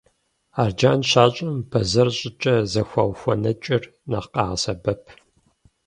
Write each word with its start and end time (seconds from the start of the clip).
Арджэн 0.61 1.01
щащӏым, 1.09 1.53
бэзэр 1.69 2.09
щӏыкӏэ 2.17 2.55
зэхэухуэнэкӏэр 2.71 3.83
нэхъ 4.09 4.29
къагъэсэбэп. 4.33 5.03